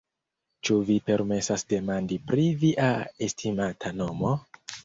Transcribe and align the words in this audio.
Ĉu 0.67 0.77
vi 0.87 0.95
permesas 1.09 1.65
demandi 1.75 2.19
pri 2.31 2.47
via 2.65 2.91
estimata 3.29 3.97
nomo? 4.03 4.37